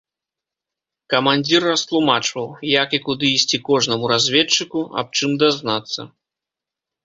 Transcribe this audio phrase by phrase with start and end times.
[1.13, 2.49] Камандзір растлумачваў,
[2.83, 6.01] як і куды ісці кожнаму разведчыку, аб чым дазнацца.